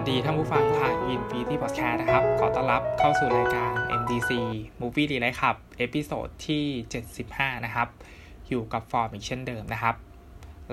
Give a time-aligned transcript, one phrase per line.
[0.00, 4.30] สวัสดีท่านผู้ฟังทางยินฟีที่พอดแคสต์นะครับ ขอต้อนรับเข้าสู่รายการ MDC
[4.80, 6.64] Movie d e l i g h t ครับ episode ที่
[7.14, 7.88] 75 นะครับ
[8.48, 9.94] อยู่กับฟอร์มอีกเช่นเดิมนะครับ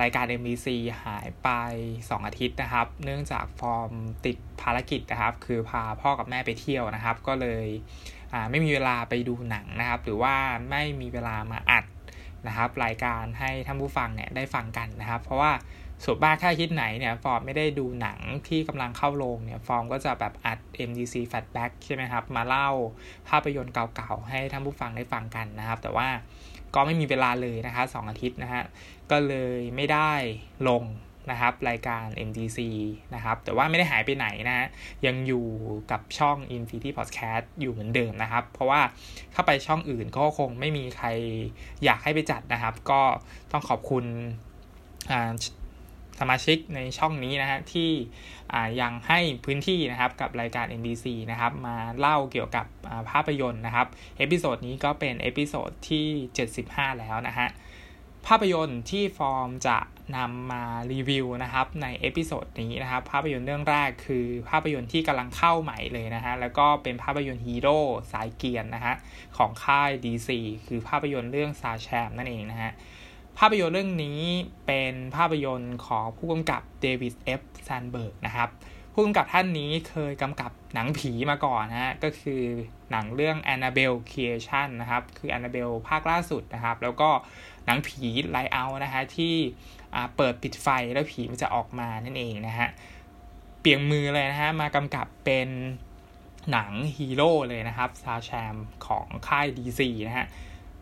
[0.01, 0.67] รายการ MDC
[1.03, 1.49] หายไป
[1.87, 3.91] 2 อาทิตย์นะครับ เนื่องจากฟอร์ม
[4.25, 7.65] ติดภารกิจนะครับ คือพาพ่อกับแม่ไปเที่ยวนะครับ ก็เลย
[8.49, 10.35] ไม่มีเวลาไปดูหนังนะครับ หรือว่า
[10.69, 11.85] ไม่มีเวลามาอัด
[12.47, 15.51] นะครับ รายการให้ท่านผู้ฟังเนี่ยได้ฟังกันนะครับ เพราะว่า
[16.03, 22.69] ส่วนมากถ้าคิดไหนเนี่ยฟอร์มไม่ได้ดูหนังที่กำลังเข้าโรงเนี่ยฟอร์มก็จะแบบอัด MDC Fatback ใช่ไหมครับ มาเล่า
[23.29, 26.07] ภาพยนตร์เก่าๆ ให้ท่านผู้ฟังได้ฟังกันนะครับ แต่ว่า
[26.75, 28.63] ก็ไม่มีเวลาเลยนะคะสองอาทิตย์นะฮะ
[29.11, 30.11] ก็เลยไม่ได้
[30.69, 30.83] ลง
[31.31, 32.59] นะครับรายการ MDC
[33.15, 34.67] นะครับ แต่ว่าไม่ได้หายไปไหนนะฮะ
[35.05, 35.45] ยังอยู่
[35.91, 38.81] กับช่อง Infinity Podcast อยู่เหมือนเดิมนะครับ เพราะว่า
[39.33, 41.07] ถ้าไปช่องอื่นก็คงไม่มีใคร
[41.83, 43.01] อยากให้ไปจัดนะครับ ก็
[43.51, 44.05] ต้องขอบคุณ
[46.19, 47.91] สมาชิกในช่องนี้นะฮะที่
[48.81, 52.65] ยังให้พื้นที่นะครับกับรายการ MDC นะครับมาเล่าเกี่ยวกับ
[53.11, 53.87] ภาพยนตร์นะครับ
[54.17, 56.07] episode นี้ก็เป็น episode ที่
[56.55, 57.47] 75 แล้วนะฮะ
[58.27, 59.77] ภาพยนตร์ที่ฟอร์มจะ
[60.17, 67.79] นำมารีวิวนะครับใน episode นี้นะครับภาพยนตร์เรื่องแรกคือภาพยนตร์ที่กำลังเข้าใหม่เลยนะฮะแล้วก็เป็นภาพยนตร์ฮีโร่
[68.11, 68.95] สายเกียร์นนะฮะ
[69.37, 70.29] ของค่าย DC
[70.67, 72.71] คือภาพยนตร์เรื่องซาแชมนั่นเองนะฮะ
[73.39, 74.19] ภาพยนตร์เรื่องนี้
[74.67, 78.49] เป็นภาพยนตร์ของผู้กำกับเดวิดเอฟแซนเบิร์กนะครับ
[78.93, 82.43] ผู้กำกับท่านนี้เคยกำกับหนังผีมาก่อนนะฮะ ก็คือ
[82.91, 87.09] หนังเรื่อง Annabelle Creation นะครับ คือ Annabelle ภาคล่าสุดนะครับ แล้วก็
[87.65, 89.33] หนังผีไลเอานะฮะ ที่
[90.15, 92.67] เปิดปิดไฟแล้วผีมันจะออกมานั่นเองนะฮะ
[93.61, 95.49] เปลี่ยนมือเลยนะฮะ มากำกับเป็น
[96.51, 98.55] หนังฮีโร่เลยนะครับ Shazam
[98.87, 100.27] ของค่าย DC นะฮะ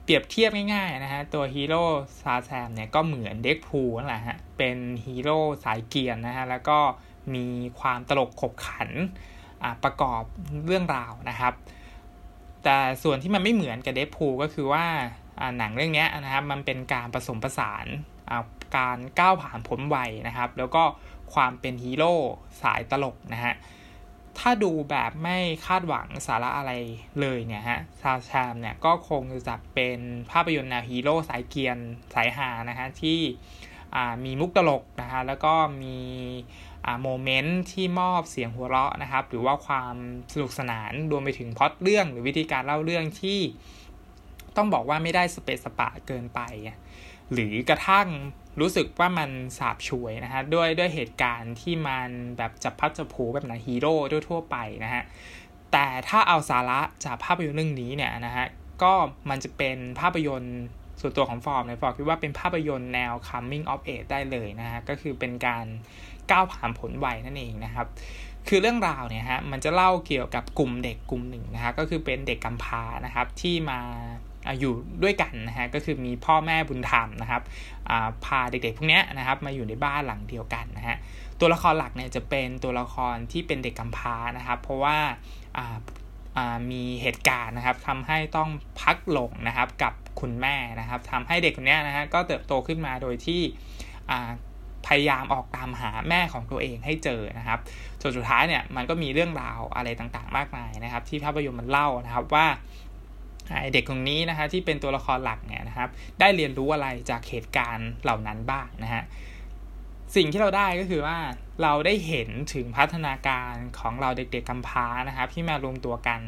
[0.05, 1.83] เปรียบเทียบง่ายๆนะฮะ ตัวฮีโร่
[2.21, 6.79] Shazam เนี่ยก็เหมือนเด็กพูนั่นแหละฮะ เป็นฮีโร่สายเกรียนนะฮะ แล้วก็
[7.35, 7.45] มี
[7.79, 8.89] ความตลกขบขัน
[9.83, 10.23] ประกอบ
[10.65, 11.53] เรื่องราวนะครับ
[12.63, 14.85] แต่ส่วนที่มันไม่เหมือนกับ Deadpool ก็คือว่า
[15.57, 17.85] หนังเรื่องนี้นะครับ มันเป็นการผสมผสาน
[18.77, 20.83] การก้าวผ่านพ้นวัยนะครับ แล้วก็
[21.33, 22.13] ความเป็นฮีโร่
[22.61, 23.53] สายตลกนะฮะ
[24.47, 26.71] ถ้าดูแบบไม่คาดหวังสาระอะไร
[27.21, 29.99] เลยเนี่ยฮะ Shazam เนี่ยก็คงจะเป็น
[30.31, 31.77] ภาพยนตร์แนวฮีโร่สายเกรียน
[32.13, 33.19] สายฮานะฮะที่
[34.25, 35.97] มีมุกตลกนะฮะแล้วก็มี
[37.01, 39.95] moment ที่มอบเสียงหัวเราะนะครับ หรือว่าความ
[40.33, 43.39] สนุกสนานรวมไปถึงพล็อตเรื่องหรือวิธีการเล่าเรื่องที่
[44.57, 46.39] ต้องบอกว่าไม่ได้สเปซสปะเกินไป
[47.33, 48.07] หรือกระทั่ง
[48.59, 53.93] รู้สึกว่ามันสาบช่วยนะฮะด้วยด้วยเหตุการณ์ที่มันแบบจับพัดจับผูแบบหนังฮีโร่
[54.29, 55.03] ทั่วไปนะฮะ
[55.71, 58.45] แต่ถ้าเอาสาระจากภาพยนตร์เรื่องนี้เนี่ยนะฮะ
[58.83, 58.93] ก็
[59.29, 60.57] มันจะเป็นภาพยนตร์
[61.01, 65.65] ส่วนตัวของฟอร์มเนี่ยฟอร์มคิดว่าเป็นภาพยนตร์แนว coming of age ได้เลยนะฮะก็คือเป็นการ
[66.31, 67.87] ก้าวผ่านผลวัยนั่นเองนะครับ
[68.47, 73.79] คือเรื่องราวเนี่ยฮะมันจะเล่าเกี่ยวกับกลุ่มเด็กกลุ่มหนึ่งนะฮะก็คือเป็นเด็กกำพร้านะครับที่มา
[74.59, 74.73] อยู่
[75.03, 77.41] ด้วยกันนะฮะก็คือมีพ่อแม่บุญธรรมนะครับ
[78.25, 80.97] พาเด็กๆพวกนี้นะครับมาอยู่ในบ้านหลังเดียวกันนะฮะ
[81.39, 84.97] ตัวละครหลักเนี่ยจะเป็นตัวละครที่เป็นเด็กกำพร้านะครับ เพราะว่า
[86.71, 88.49] มีเหตุการณ์นะครับทำให้ต้อง
[88.81, 93.41] พักหลงนะครับกับคุณแม่นะครับทำให้เด็กคนนี้นะฮะก็เติบโตขึ้นมาโดยที่
[94.87, 97.59] พยายามออกตามหาแม่ของตัวเองให้เจอนะครับ
[98.01, 102.45] ส่วนสุดท้ายเนี่ยมันก็มีเรื่องราวอะไรต่างๆ มากมายนะครับ ที่ภาพยนตร์มันเล่านะครับว่า
[103.73, 105.89] เด็กคนนี้นะฮะที่เป็นตัวละครหลักเนี่ยนะครับ
[106.19, 109.03] ได้เรียนรู้อะไรจากเหตุการณ์เหล่านั้นบ้างนะฮะ
[110.15, 111.17] สิ่งที่เราได้ก็คือว่า
[111.61, 116.21] เราได้เห็นถึงพัฒนาการของเราเด็กๆกำพร้านะครับ ที่มารวมตัวกัน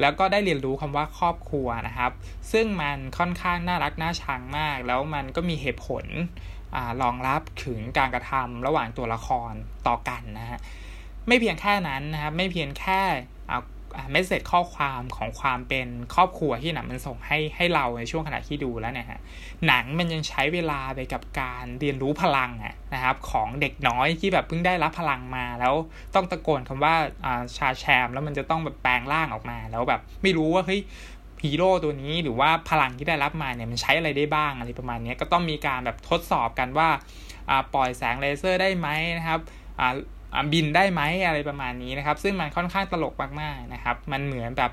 [0.00, 2.12] แล้วก็ได้เรียนรู้คำว่าครอบครัวนะครับ
[2.52, 6.04] ซึ่งมันค่อนข้างน่ารักน่าชังมาก แล้วมันก็มีเหตุผล
[7.02, 9.52] รองรับถึงการกระทำระหว่างตัวละคร
[9.86, 10.58] ต่อกันนะฮะ
[11.28, 13.00] ไม่เพียงแค่นั้นนะครับ ไม่เพียงแค่
[14.12, 19.20] เมสเซจข้อความของความเป็นครอบครัวที่หนังมันส่งให้ให้เราในช่วงขณะที่ดูแล้วเนี่ยฮะ
[19.66, 25.74] หนังมันยังใช้เวลาไปกับการเรียนรู้พลังอะนะครับของเด็กน้อยที่แบบเพิ่งได้รับพลังมา แล้ว
[26.14, 26.94] ต้องตะโกนคำว่า
[27.56, 30.80] ชาแชม แล้วมันจะต้องแบบแปลงร่างออกมา แล้วแบบไม่รู้ว่าเฮ้ย
[31.44, 36.88] ฮีโร่ตัวนี้หรือว่าพลังที่ได้รับมาเนี่ยมันใช้อะไรได้บ้างอะไรประมาณนี้ก็ต้องมีการแบบทดสอบกันว่า
[37.74, 38.88] ปล่อยแสงเลเซอร์ได้ไหม
[39.18, 39.40] นะครับ
[40.52, 44.72] บินได้ไหมอะไรประมาณนี้นะครับ ซึ่งมันค่อนข้างตลกมากๆนะครับ มันเหมือนแบบ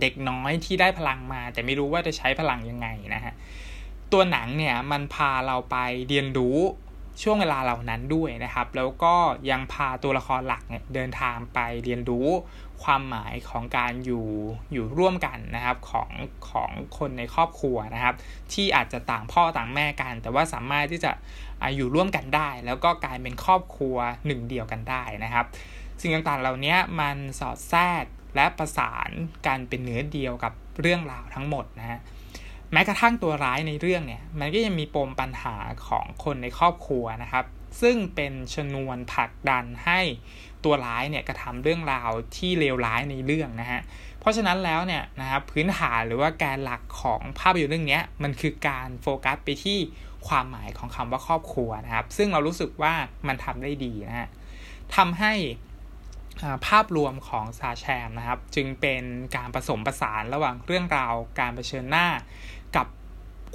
[0.00, 3.34] เด็กน้อยที่ได้พลังมา แต่ไม่รู้ว่าจะใช้พลังยังไงนะฮะ
[4.12, 5.76] ตัวหนังเนี่ยมันพาเราไป
[6.08, 6.58] เรียนรู้
[7.22, 9.14] ช่วงเวลาเหล่านั้นด้วยนะครับ แล้วก็
[9.50, 12.28] ยังพาตัวละครหลักเนี่ยเดินทางไปเรียนรู้
[12.84, 14.26] ความหมายของการอยู่
[14.72, 16.10] อยู่ร่วมกันนะครับของ
[16.50, 18.14] ของคนในครอบครัวนะครับ
[18.52, 21.12] ที่อาจจะต่างพ่อต่างแม่กัน แต่ว่าสามารถที่จะ
[21.76, 25.46] อยู่ร่วมกันได้ แล้วก็กลายเป็นครอบครัวหนึ่งเดียวกันได้นะครับ
[26.00, 28.04] สิ่งต่างๆเหล่านี้มันสอดแทรก
[28.36, 29.10] และประสาน
[29.46, 31.98] การเป็นเนื้อเดียวกับเรื่องราวทั้งหมดนะฮะ
[32.72, 35.56] แม้กระทั่งตัวร้ายในเรื่องเนี่ยมันก็ยังมีปมปัญหา
[35.88, 37.44] ของคนในครอบครัวนะครับ
[37.80, 40.00] ซึ่งเป็นชนวนผลักดันให้
[40.64, 43.80] ตัวร้ายเนี่ยกระทำเรื่องราวที่เลวร้ายในเรื่องนะฮะ
[44.20, 49.78] เพราะฉะนั้นแล้วเนี่ยนะครับพื้นฐานหรือว่าแการหลักของภาพยนตร์เรื่องนี้มันคือการโฟกัสไปที่
[50.28, 52.94] ความหมายของคำว่าครอบครัวนะครับ ซึ่งเรารู้สึกว่า
[53.28, 54.28] มันทำได้ดีนะฮะ
[54.96, 55.34] ทำให้
[56.66, 59.02] ภาพรวมของซาแชมนะครับ จึงเป็น
[59.36, 62.08] การผสมผสานระหว่างเรื่องราวการเผชิญหน้า
[62.76, 62.86] กับ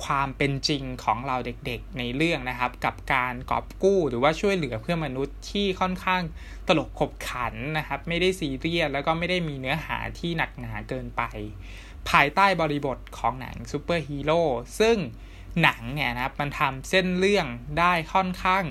[0.04, 6.22] ความเป็นจริงของเราเด็กๆในเรื่องนะครับ กับการกอบกู้หรือว่าช่วยเหลือเพื่อมนุษย์ที่ค่อนข้าง
[6.68, 11.22] ตลกขบขันนะครับ ไม่ได้ซีเรียสแล้วก็ไม่ได้มีเนื้อหาที่หนักหนาเกินไป
[12.10, 14.42] ภายใต้บริบทของหนังซูเปอร์ฮีโร่
[14.80, 14.98] ซึ่ง
[15.64, 17.46] หนังเนี่ยนะครับมันทำเส้นเรื่อง
[17.80, 18.64] ได้ค่อนข้าง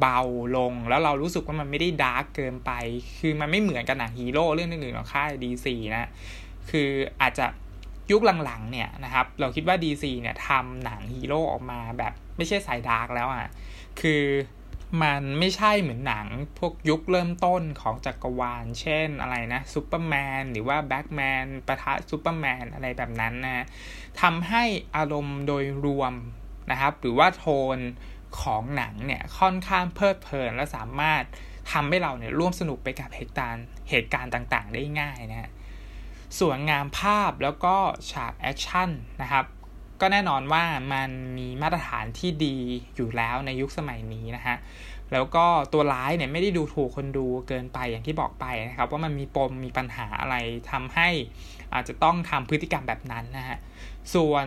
[0.00, 0.20] เบา
[0.56, 2.70] ลง แล้วเรารู้สึกว่ามันไม่ได้ dark เกินไป
[3.18, 6.10] คือมันไม่เหมือนกับหนังฮีโร่เรื่องอื่นๆของค่าย DC นะ
[6.70, 6.90] คือ
[7.20, 7.46] อาจจะ
[8.10, 13.48] ยุคหลังๆเนี่ยนะครับเราคิดว่า DC เนี่ยทำหนังฮีโร่ออกมาแบบไม่ใช่สาย dark แล้วอะ่ะ
[14.00, 14.22] คือ
[15.02, 16.26] มันไม่ใช่เหมือนหนัง
[16.58, 23.64] พวกยุคเริ่มต้นของจักรวาล เช่นอะไรนะซูเปอร์แมนหรือว่าแบ็กแมนประทะซูเปอร์แมนอะไรแบบนั้นนะ
[24.20, 24.64] ทำให้
[24.96, 26.14] อารมณ์โดยรวม
[26.70, 27.46] นะครับ หรือว่าโท
[27.76, 27.78] น
[28.40, 31.22] ของหนังเนี่ยค่อนข้างเพลิดเพลินและสามารถ
[31.72, 35.50] ทำให้เราเนี่ยร่วมสนุกไปกับเหตุการณ์เหตุการณ์ต่างๆ ได้ง่ายนะ
[36.38, 37.76] ส่วนงานภาพแล้วก็
[38.12, 38.90] ฉากแอคชั่น
[39.22, 39.44] นะครับ
[40.00, 42.56] ก็แน่นอนว่ามันมีมาตรฐานที่ดี
[42.96, 44.56] อยู่แล้วในยุคสมัยนี้นะฮะ
[45.12, 50.36] แล้วก็ตัวร้ายเนี่ยไม่ได้ดูถูกคนดูเกินไปอย่างที่บอกไปนะครับ ว่ามันมีปมมีปัญหาอะไร
[50.70, 51.08] ทำให้
[51.74, 53.58] อาจจะต้องทำพฤติกรรมแบบนั้นนะฮะ
[54.14, 54.44] ส่วน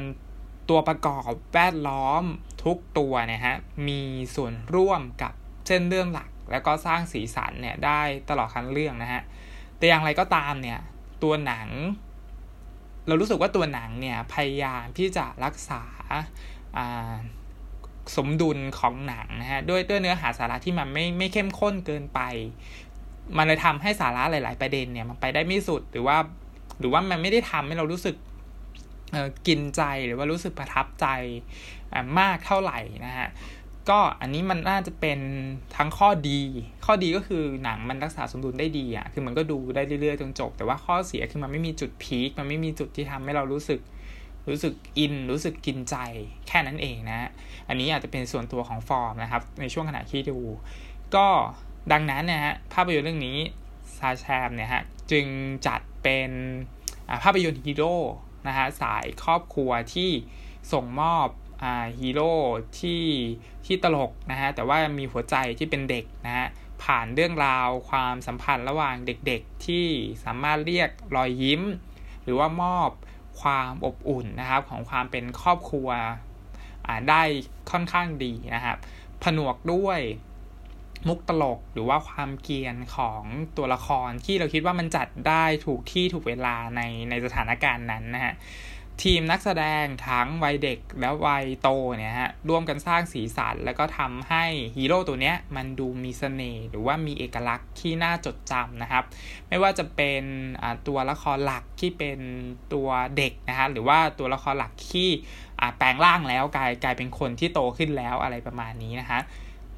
[0.69, 2.23] ตัวประกอบแวดล้อม
[2.63, 3.55] ทุกตัวเนี่ยฮะ
[3.87, 4.01] มี
[4.35, 5.33] ส่วนร่วมกับ
[5.67, 9.21] เส้นเรื่องหลัก แล้วก็สร้างสีสันเนี่ยได้ตลอดทั้งเรื่องนะฮะ
[9.77, 10.79] แต่อย่างไรก็ตามเนี่ย
[11.23, 11.67] ตัวหนัง
[13.09, 15.83] เรารู้สึกว่าตัวหนังเนี่ยพยายามที่จะรักษา
[18.15, 22.19] สมดุลของหนังนะฮะด้วยด้วยเนื้อหาสาระที่มันไม่ไม่เข้มข้นเกินไป
[23.37, 26.17] มันเลยทำให้สาระหลาย ๆ ประเด็นเนี่ยมันไปได้ไม่สุดหรือว่า
[26.79, 28.15] หรือว่ามันไม่ได้ทำให้เรารู้สึก
[29.47, 31.07] กินใจหรือว่ารู้สึกประทับใจ
[32.19, 33.29] มากเท่าไหร่นะฮะ
[33.89, 35.19] ก็อันนี้มันน่าจะเป็น
[35.77, 36.41] ทั้งข้อดี
[36.85, 43.79] ข้อดีก็คือหนังมันรักษาสมดุลได้ดีอะ คือมันก็ดูได้เรื่อยๆจนจบ แต่ว่าข้อเสียคือมันไม่มีจุด peak มันไม่มีจุดที่ทำให้เรารู้สึก
[44.49, 45.95] รู้สึก in รู้สึกกินใจ
[46.47, 47.29] แค่นั้นเองนะ
[47.67, 50.37] อันนี้อาจจะเป็นส่วนตัวของฟอร์มนะครับ ในช่วงขณะที่ดู
[51.15, 51.27] ก็
[51.91, 53.37] ดังนั้นนะฮะ ภาพยนตร์เรื่องนี้
[53.97, 55.25] Shazam เนี่ยฮะ จึง
[55.67, 56.31] จัดเป็น
[57.23, 57.97] ภาพยนตร์ฮีโร่
[58.47, 60.09] นะฮะ สายครอบครัวที่
[60.73, 61.27] ส่งมอบ
[61.99, 62.33] ฮีโร่
[62.79, 63.05] ที่
[63.65, 66.47] ที่ตลกนะฮะแต่ว่ามีหัวใจที่เป็นเด็กนะฮะ
[66.83, 69.87] ผ่านเรื่องราวความสัมพันธ์ระหว่างเด็กๆ ที่
[70.23, 71.61] สามารถเรียกรอยยิ้ม
[72.23, 72.89] หรือว่ามอบ
[73.41, 75.89] ความอบอุ่นนะครับของความเป็นครอบครัว
[77.09, 77.23] ได้
[77.71, 78.77] ค่อนข้างดีนะครับ
[79.23, 79.99] ผนวกด้วย
[81.07, 83.21] มุกตลกหรือว่าความเกียนของ
[83.57, 88.33] ตัวละครที่เราคิดว่ามันจัดได้ถูกที่ถูกเวลาในในสถานการณ์นั้นนะฮะ
[89.03, 94.43] ทีมนักแสดงทั้งวัยเด็กและวัยโตเนี่ยฮะร่วมกันสร้างสีสันแล้วก็ทำให้
[94.75, 99.03] ฮีโร่ตัวเนี้ยมันดูมีเสน่ห์หรือว่ามีเอกลักษณ์ที่น่าจดจำนะครับ
[99.49, 100.23] ไม่ว่าจะเป็น
[100.87, 102.19] ตัวละครหลักที่เป็น
[102.73, 105.09] ตัวเด็กนะฮะหรือว่าตัวละครหลักที่
[105.77, 109.19] แปลงร่างแล้วกลายกลายเป็นคนที่โตขึ้นแล้วอะไรประมาณนี้นะฮะ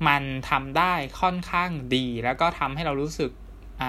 [0.07, 3.31] มันทำได้ค่อนข้างดี แล้วก็ทำให้เรารู้สึก
[3.81, 3.83] อ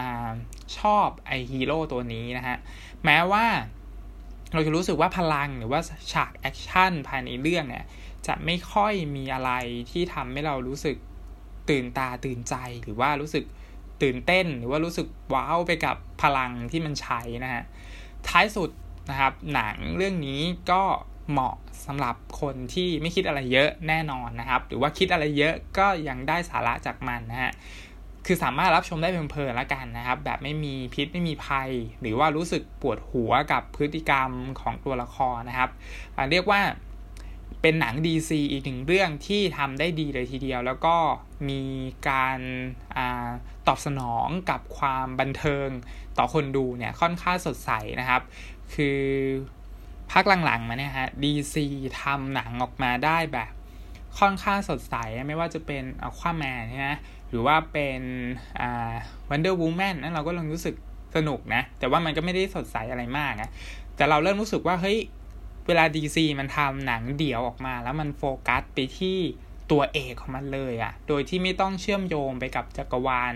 [0.78, 2.56] ชอบไอ้ฮีโร่ตัวนี้นะฮะ
[3.04, 3.44] แม้ว่า
[4.52, 5.80] เราจะรู้สึกว่าพลังหรือว่า
[6.12, 7.84] ฉากแอคชั่นภายในเรื่องเนี่ย
[8.26, 9.50] จะไม่ค่อยมีอะไร
[9.90, 10.96] ที่ทำให้เรารู้สึก
[11.70, 12.54] ตื่นตาตื่นใจ
[12.84, 13.44] หรือว่ารู้สึก
[14.02, 17.64] ตื่นเต้น หรือว่ารู้สึกว้าวไปกับพลังที่มันใช้นะฮะ
[18.28, 18.70] ท้ายสุด
[19.10, 20.40] นะครับหนังเรื่องนี้
[20.70, 20.82] ก็
[21.30, 21.56] เหมาะ
[21.86, 27.52] สำหรับคนที่ไม่คิดอะไรเยอะแน่นอนนะครับ หรือว่าคิดอะไรเยอะก็ยังได้สาระจากมันนะฮะ
[28.26, 35.70] คือสามารถรับชมได้เพลินๆแล้วกันนะครับ แบบไม่มีพิษไม่มีภัย หรือว่ารู้สึกปวดหัวกับพฤติกรรมของตัวละครนะครับ
[36.30, 36.60] เรียกว่า
[37.62, 40.96] เป็นหนัง DC อีกหนึ่งเรื่องที่ทำได้ดีเลยทีเดียว แล้วก็
[41.48, 41.62] มี
[42.08, 42.38] การ
[42.96, 42.98] อ
[43.66, 45.68] ตอบสนองกับความบันเทิง
[46.18, 48.22] ต่อคนดูเนี่ยค่อนข้างสดใสนะครับ
[48.74, 49.00] คือ
[50.12, 51.54] ภาคหลังๆมาเนี่ยฮะ DC
[52.02, 53.52] ทำหนังออกมาได้แบบ
[54.18, 54.94] ค่อนข้างสดใส
[55.28, 56.98] ไม่ว่าจะเป็นอควาแมนนะ
[57.32, 58.00] หรือว่าเป็น
[58.60, 58.94] อ่า
[59.30, 60.74] วันเดอร์วูแมนนั่นเราก็ลองรู้สึก
[61.16, 63.50] สนุกนะ แต่ว่ามันก็ไม่ได้สดใสอะไรมากนะ
[63.96, 64.98] แต่เราเริ่มรู้สึกว่าเฮ้ย
[65.66, 69.18] เวลา DC มันทำหนังเดี่ยวออกมา แล้วมันโฟกัสไปที่
[69.70, 73.34] ตัวเอกของมันเลยอะ่ะโดยที่ไม่ต้องเชื่อมโยงไปกับจักรวาล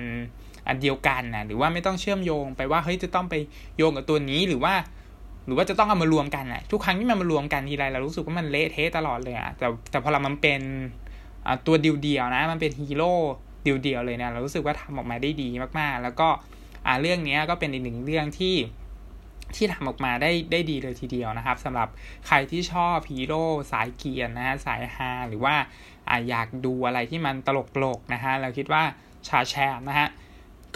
[0.67, 3.35] อันเดียวกันนะหรือว่าไม่ต้องเชื่อมโยงไปว่าเฮ้ยจะต้องไป
[3.77, 4.75] โยงกับตัวนี้หรือว่า
[5.47, 10.61] หรือว่าจะต้องเอามารวมกันอะทุกครั้งที่มันมารวมกันทีไรเรารู้สึกว่ามันเละเทะตลอดเลยอะแต่แต่พอเรามันเป็น
[11.67, 13.15] ตัวเดียวๆนะ มันเป็นฮีโร่
[13.85, 16.29] เดียวๆเลยนะเรารู้สึกว่าทำออกมาได้ดีมากๆ แล้วก็
[16.87, 18.57] อ่าเรื่องนี้ก็เป็นอีกหนึ่งเรื่องที่
[19.57, 21.89] ที่ทำออกมาได้ได้ดีเลยทีเดียวนะครับสำหรับ
[22.27, 25.55] ใครที่ชอบฮีโร่สายเกียร์นะฮะสายฮาหรือว่า
[26.09, 27.49] ออยากดูอะไรที่มันต
[27.83, 28.83] ลกๆนะฮะเราคิดว่า
[29.29, 30.09] ชาแชมนะฮะ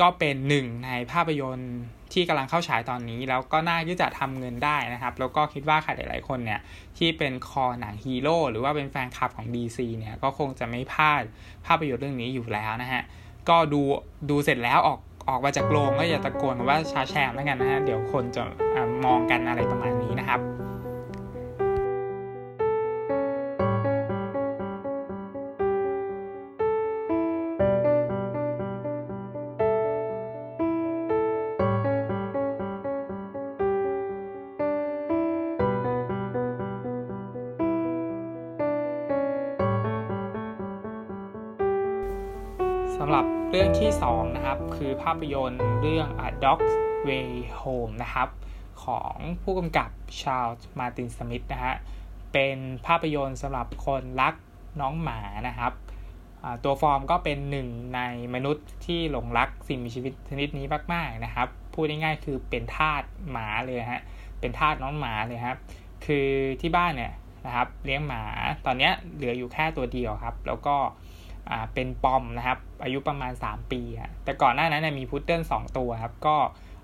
[0.00, 1.76] ก็เป็นหนึ่งในภาพยนตร์
[2.12, 6.61] ที่กำลังเข้าฉายตอนนี้ แล้วก็น่าที่จะทำเงินได้นะครับ แล้วก็คิดว่าใครหลายๆคนเนี่ย
[6.99, 11.23] ที่เป็นคอหนังฮีโร่หรือว่าเป็นแฟนคลับของ DC เนี่ยก็คงจะไม่พลาด
[11.67, 13.02] ภาพยนตร์เรื่องนี้อยู่แล้วนะฮะ
[13.49, 13.81] ก็ดู
[14.31, 14.99] ดูเสร็จแล้วออก
[15.29, 18.43] ออกมาจากโรงก็อย่าตะโกนว่าชาแชมแล้วกันนะฮะเดี๋ยวคนจะ
[19.05, 20.40] มองกันอะไรประมาณนี้นะครับ
[44.37, 46.72] นะครับ คือภาพยนตร์เรื่อง A Dog's
[47.08, 48.28] Way Home นะครับ
[48.84, 51.75] ของผู้กำกับชาลส์มาตินสมิธนะฮะ
[52.32, 52.56] เป็น
[52.87, 54.34] ภาพยนตร์สำหรับคนรัก
[54.80, 55.72] น้องหมานะครับ
[56.64, 58.00] ตัวฟอร์มก็เป็นหนึ่งใน
[58.34, 64.02] มนุษย์ที่หลงรักสิ่งมีชีวิตชนิดนี้มากๆนะครับ พูดง่ายๆคือเป็นทาสหมาเลยฮะ
[64.40, 65.58] เป็นทาสน้องหมาเลยครับ
[66.04, 66.28] คือ
[66.60, 67.12] ที่บ้านเนี่ย
[67.46, 68.22] นะครับ เลี้ยงหมา
[68.66, 70.76] ตอนนี้เหลืออยู่แค่ตัวเดียวครับ แล้วก็
[71.10, 76.37] เ่าเป็นปอมนะครับ อายุประมาณ 3 ปีฮะแต่ก่อนหน้านั้นมีพุดเดิ้ล2ตัวครับ ก็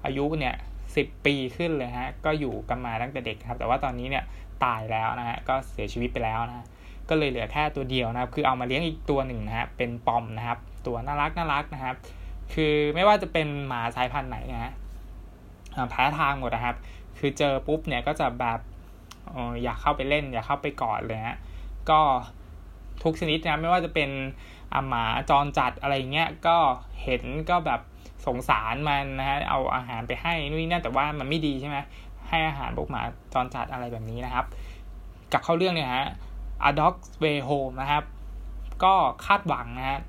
[0.05, 0.55] อายุเนี่ย
[0.97, 4.25] สิปีขึ้นเลยฮะก็อยู่กันมาตั้งแต่เด็กครับ แต่ว่าตอนนี้เนี่ย
[4.65, 6.67] ตายแล้วนะฮะก็เสียชีวิตไปแล้วนะ
[7.09, 11.97] ก็เลยเหลือแค่ตัวเดียวนะครับ คือเอามาเลี้ยงอีกตัวหนึ่งนะฮะเป็นปอมนะครับ ตัวน่ารักน่ารักนะครับ
[12.55, 14.73] คือไม่ว่าจะเป็นหมาสายพันธุ์ไหนนะฮะ
[15.91, 16.77] แพ้ทางหมดนะครับ
[17.19, 18.61] คือเจอปุ๊บเนี่ยก็จะแบบ
[19.63, 21.37] อยากเข้าไปเล่น อยากเข้าไปกอดเลยฮะ
[21.91, 22.01] ก็
[23.03, 24.11] ทุกชนิดนะไม่ว่าจะเป็น
[24.75, 26.57] อาหมาจรจัดอะไรเงี้ยก็
[27.03, 27.81] เห็นก็แบบ
[28.27, 31.79] สงสารมันนะฮะเอาอาหารไปให้นู่นนี่นั่นแต่ว่ามันไม่ดีใช่ไหม
[32.29, 33.03] ให้อาหารพวกหมา
[33.35, 34.47] จรจัดอะไรแบบนี้นะครับ
[35.33, 36.07] กับเข้าเรื่องเนี่ยฮะ
[36.69, 38.05] A Dog's Way Home นะครับ
[38.85, 38.95] ก็
[39.27, 40.01] คาดหวังนะฮะ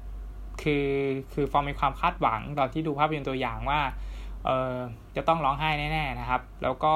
[0.62, 0.88] คือ
[1.34, 3.80] คือฟอร์มมีความคาดหวังตอนที่ดูภาพยนตร์ตัวอย่างว่า
[4.46, 4.74] เออ
[5.16, 6.94] จะต้องร้องไห้แน่ๆนะครับ แล้วก็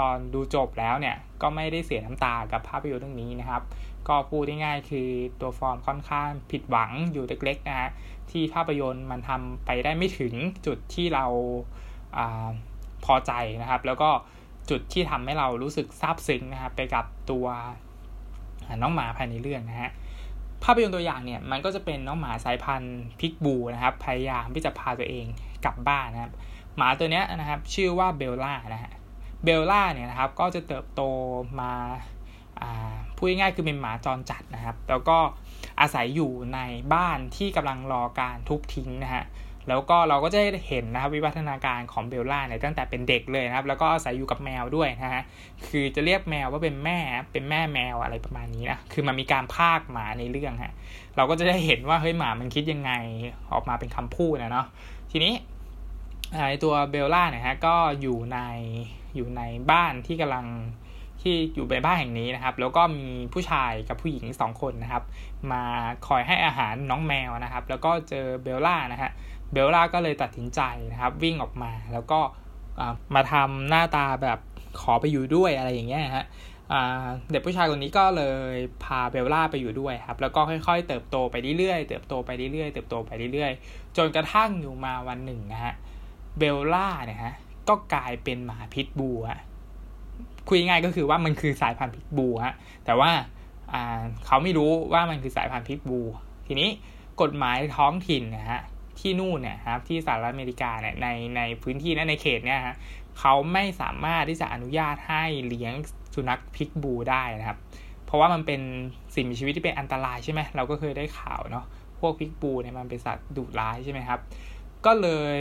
[0.00, 3.62] ตอนดูจบแล้วเนี่ยก็ไม่ได้เสียน้ำตากับภาพยนตร์เรื่องนี้นะครับ
[4.08, 5.08] ก็พูดง่ายๆคือ
[5.40, 7.90] ตัวฟอร์มค่อนข้างผิดหวังอยู่เล็กๆนะฮะ
[8.30, 10.34] ที่ภาพยนตร์มันทำไปได้ไม่ถึง
[10.66, 11.26] จุดที่เรา
[12.16, 12.48] อา
[13.04, 14.10] พอใจนะครับ แล้วก็
[14.70, 17.46] จุดที่ทำให้เรารู้สึกซาบซึ้งนะครับไปกับตัว
[18.82, 19.90] น้องหมาภายในเรื่องนะฮะ
[20.64, 25.26] ภาพยนตร์ตัวอย่างเนี่ยมันก็จะเป็นน้องหมาสายพันธุ์พิกบูนะครับ พยายามที่จะพาตัวเอง
[25.64, 26.32] กลับบ้านนะครับ
[26.76, 28.92] หมาตัวนี้นะครับชื่อว่าเบลล่านะฮะ
[29.44, 31.02] เบลล่าเนี่ยนะครับก็จะเติบโต
[31.60, 31.72] มา
[33.20, 35.18] พูดง่ายๆคือเป็นหมาจรจัดนะครับ แล้วก็
[35.80, 36.60] อาศัยอยู่ใน
[36.94, 39.24] บ้านที่กำลังรอการทุบทิ้งนะฮะ
[39.68, 45.22] แล้วก็เราก็จะเห็นนะครับวิวัฒนาการของเบลล่าเนี่ยตั้งแต่เป็นเด็กเลยนะครับ แล้วก็อาศัยอยู่กับแมวด้วยนะฮะ
[45.68, 46.98] คือจะเรียกแมวว่าเป็นแม่
[47.32, 50.72] เป็นแม่แมวอะไรประมาณนี้นะคือมันมีการพากย์หมาในเรื่องฮะ
[51.16, 52.92] เราก็จะได้เห็นว่าเฮ้ยหมามันคิดยังไง
[53.52, 54.66] ออกมาเป็นคำพูดนะเนาะ
[55.10, 55.34] ทีนี้
[56.34, 58.38] ไอตัวเบลล่าเนี่ยฮะก็อยู่ใน
[59.16, 60.46] อยู่ในบ้านที่กำลัง
[61.22, 65.04] ที่อยู่ในบ้านแห่งนี้นะครับ แล้วก็มีผู้ชายกับผู้หญิงสองคนนะครับ
[65.52, 65.62] มา
[66.06, 69.10] คอยให้อาหารน้องแมวนะครับ แล้วก็เจอเบลล่านะฮะ
[69.52, 70.60] เบลล่าก็เลยตัดสินใจ
[70.92, 72.20] นะครับ วิ่งออกมาแล้วก็
[73.14, 74.38] มาทำหน้าตาแบบ
[74.80, 76.26] ขอไปอยู่ด้วยอะไรอย่างเงี้ยฮะ
[77.30, 78.22] เด็กผู้ชายคนนี้ก็เล
[78.52, 85.74] ยพาเบลล่าไปอยู่ด้วยครับ แล้วก็ค่อยๆ เติบโตไปเรื่อยๆ เติบโตไปเรื่อยๆ เติบโตไปเรื่อยๆ จนกระทั่งอยู่มาวันหนึ่งนะฮะ
[86.38, 87.34] เบลล่าเนี่ยฮะ
[87.68, 89.40] ก็กลายเป็นหมาพิษบูฮะ
[90.48, 92.54] คุยง่ายก็คือว่ามันคือสายพันธุ์พิกบูฮะ
[92.84, 93.10] แต่ว่า
[94.26, 96.00] เขาไม่รู้ว่ามันคือสายพันธุ์พิกบู
[96.46, 96.68] ทีนี้
[97.22, 98.60] กฎหมายท้องถิ่นนะฮะ
[99.00, 102.76] ที่นู่นเนี่ยครับที่สหรัฐอเมริกาเนี่ยในในพื้นที่นั้นในเขตเนี่ยฮะ
[103.18, 105.74] เขาไม่สามารถที่จะอนุญาตให้เลี้ยง
[106.14, 107.58] สุนัขพิกบูได้นะครับ
[108.06, 108.60] เพราะว่ามันเป็น
[109.14, 111.64] สิ่งมีชีวิตที่เป็นอันตรายใช่ไหมเราก็เคยได้ข่าวเนาะ
[112.00, 114.20] พวกพิกบูเนี่ยมันเป็นสัตว์ดุร้ายใช่ไหมครับ
[114.86, 115.38] ก็เลย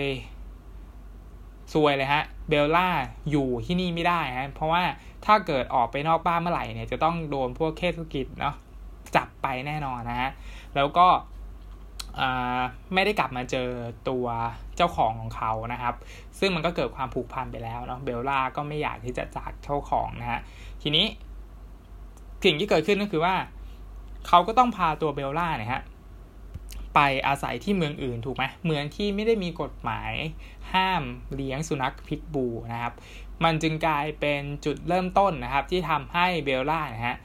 [1.74, 2.88] ซวยเลยฮะเบลล่า
[3.32, 4.84] อยู่ที่นี่ไม่ได้ฮะเพราะว่า
[5.26, 8.56] ถ้าเกิดออกไปนอกบ้านเมื่อไหร่เนี่ยจะต้องโดนพวกเทศกิจเนาะ
[9.16, 10.30] จับไปแน่นอนนะฮะ
[10.76, 11.08] แล้วก็
[12.94, 13.70] ไม่ได้กลับมาเจอ
[14.10, 14.26] ตัว
[14.76, 15.96] เจ้าของของเขานะครับ
[16.40, 20.40] ซึ่งมันก็เกิดความผูกพันไปแล้วเนาะเบลล่าก็ไม่อยากที่จะจากเจ้าของนะฮะ
[20.82, 21.06] ทีนี้
[22.44, 23.36] สิ่งที่เกิดขึ้นก็คือว่า
[24.28, 25.82] เขาก็ต้องพาตัวเบลล่าเนี่ยฮะ
[26.96, 30.12] ไปอาศัยที่เมืองอื่นถูกไหมเมืองที่ไม่ได้มีกฎหมาย
[30.74, 31.04] ห้าม
[31.36, 32.94] เลี้ยงสุนัขพิษบูนะครับ
[33.44, 37.18] มันจึงกลายเป็นจุดเริ่มต้นนะครับ ที่ทำให้เบลล่านะฮะ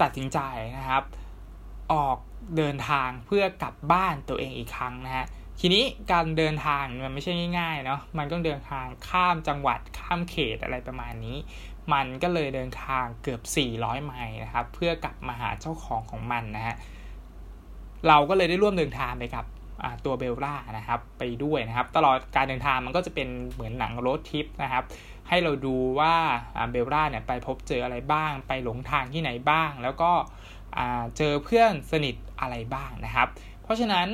[0.00, 0.38] ตัดสินใจ
[0.76, 1.02] นะครับ
[1.92, 2.18] ออก
[2.56, 5.26] เดินทางเพื่อกลับบ้านตัวเองอีกครั้งนะฮะ
[5.60, 11.36] ทีนี้การเดินทางมันไม่ใช่ง่ายๆเนาะมันต้องเดินทางข้ามจังหวัดข้ามเขตอะไรประมาณนี้
[11.92, 13.40] มันก็เลยเดินทางเกือบ
[13.74, 16.76] 400 ไมล์นะครับ เพื่อกลับมาหาเจ้าของของมันนะฮะ
[18.08, 19.44] เราก็เลยได้ร่วมเดินทางไปกับ
[20.04, 24.84] ตัวเบลล่านะครับไปด้วยนะครับ ตลอดการเดินทางมันก็จะเป็นเหมือนหนังรถทิปนะครับ
[25.28, 26.14] ให้เราดูว่า
[26.70, 30.10] เบลล่าเนี่ยไปพบเจออะไรบ้าง ไปหลงทางที่ไหนบ้าง แล้วก็
[31.16, 33.28] เจอเพื่อนสนิทอะไรบ้างนะครับ
[33.62, 34.08] เพราะฉะนั้น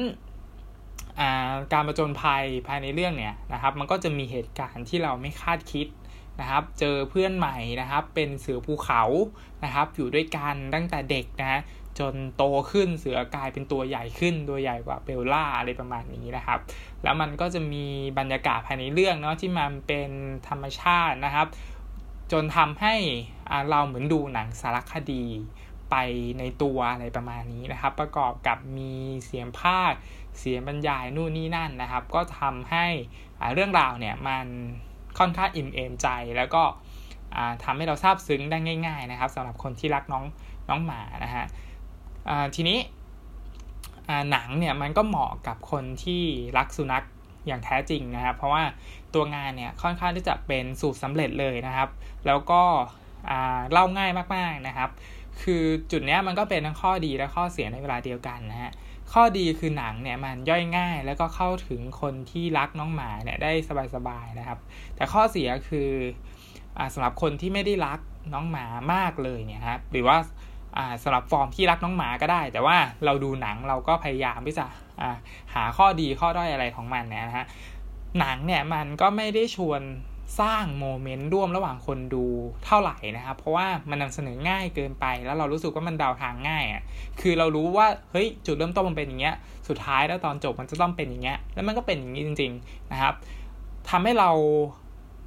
[1.72, 5.86] การประจนภัยภายในเรื่องเนี่ยนะครับ มันก็จะมีเหตุการณ์ที่เราไม่คาดคิด
[6.40, 9.02] นะครับ เจอเพื่อนใหม่นะครับ เป็นเสือภูเขา
[9.64, 11.60] นะครับ อยู่ด้วยกันตั้งแต่เด็กนะ
[11.98, 16.58] จนโตขึ้นเสือกลายเป็นตัวใหญ่ขึ้นตัวใหญ่กว่าเบลล่าอะไรประมาณนี้นะครับ
[17.02, 17.84] แล้วมันก็จะมี
[18.18, 20.10] บรรยากาศภายในเรื่องเนาะที่มันเป็น
[20.48, 21.46] ธรรมชาตินะครับ
[22.32, 22.94] จนทำให้
[23.70, 25.24] เราเหมือนดูหนังสารคดี
[25.90, 25.96] ไป
[26.38, 28.92] ในตัวอะไรประมาณนี้นะครับ ประกอบกับมี
[29.26, 29.92] เสียงภาค
[30.38, 32.86] เสียงบรรยายนู่นนี่นั่นนะครับ ก็ทำให้
[33.54, 34.46] เรื่องราวเนี่ยมัน
[35.18, 36.62] ค่อนข้างอิ่มเอมใจแล้วก็
[37.64, 40.24] ทำให้เราซาบซึ้งได้ง่าย ๆ นะครับสำหรับคนที่รักน้อง
[40.68, 41.44] น้องหมานะฮะ
[42.54, 42.78] ทีนี้
[44.30, 46.22] หนังเนี่ยมันก็เหมาะกับคนที่
[46.58, 47.04] รักสุนัข
[47.46, 48.62] อย่างแท้จริงนะครับ เพราะว่า
[49.14, 51.88] ตัวงานเนี่ยค่อนข้างที่จะเป็นสูตรสำเร็จเลยนะครับ
[52.26, 52.62] แล้วก็
[53.72, 54.90] เล่าง่ายมากๆนะครับ
[55.42, 58.72] คือจุดนี้มันก็เป็นทั้งข้อดีและข้อเสียในเวลาเดียวกันนะฮะ
[59.12, 63.52] ข้อดีคือหนังเนี่ยมันย่อยง่าย แล้วก็เข้าถึงคนที่รักน้องหมาเนี่ยได้
[63.94, 64.58] สบายๆนะครับ
[64.96, 65.90] แต่ข้อเสียคือ
[66.78, 67.98] อสำหรับคนที่ไม่ได้รัก
[68.34, 70.16] น้องหมามากเลยเนี่ยครับหรือว่า
[71.02, 74.66] สำหรับฟอร์มที่รักน้องหมาก็ได้ แต่ว่าเราดูหนังเราก็พยายามที่จะ
[75.54, 77.46] หาข้อดีข้อด้อยอะไรของมันนะฮะ
[78.18, 79.82] หนังเนี่ยมันก็ไม่ได้ชวน
[80.40, 82.24] สร้างโมเมนต์ร่วมระหว่างคนดู
[82.64, 86.82] เท่าไหร่นะครับ เพราะว่ามันนำเสนอง่ายเกินไป แล้วเรารู้สึกว่ามันเดาทางง่ายอะ
[87.20, 89.34] คือเรารู้ว่าเฮ้ยจุดเริ่มต้นมันเป็นอย่างเงี้ย
[89.68, 93.14] สุดท้ายแล้วตอนจบมันจะต้องเป็นอย่างเงี้ยแล้วมันก็เป็นอย่างนี้จริง ๆนะครับ
[93.90, 94.30] ทำให้เรา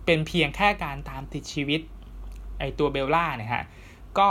[0.05, 1.81] เป็นเพียงแค่การตามติดชีวิต
[2.59, 3.63] ไอตัวเบลล่าเนี่ยฮะ
[4.17, 4.27] ก็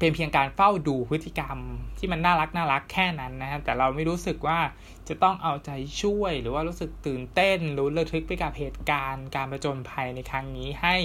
[0.00, 1.58] เป็นเพียงการเฝ้าดูพฤติกรรม
[1.98, 4.58] ที่มันน่ารักน่ารักแค่นั้นนะฮะแต่เราไม่รู้สึกว่า
[5.08, 5.70] จะต้องเอาใจ
[6.02, 10.96] ช่วย หรือว่ารู้สึกตื่นเต้นรู้ระทึกไปกับเหตุการณ์การประจนภัยในครั้งนี้ให้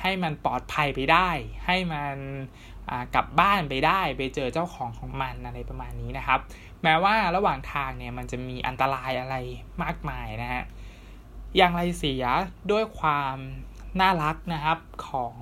[0.00, 1.28] ให้มันปลอดภัยไปได้
[1.66, 2.16] ให้มัน
[3.14, 6.40] กลับบ้านไปได้ไปเจอเจ้าของของมันอะไรประมาณนี้นะครับ
[6.82, 9.36] แม้ว่าระหว่างทางเนี่ยมันจะมีอันตรายอะไร
[9.82, 10.62] มากมายนะฮะ
[11.56, 12.24] อย่างไรเสีย
[12.72, 13.36] ด้วยความ
[14.00, 15.36] น่ารักนะครับของ